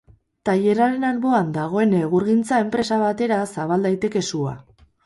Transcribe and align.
Tailerraren 0.47 1.05
alboan 1.09 1.53
dagoen 1.59 1.95
egurgintza 1.99 2.63
enpresa 2.67 2.99
batera 3.07 3.41
zabal 3.57 3.89
daiteke 3.91 4.29
sua. 4.35 4.61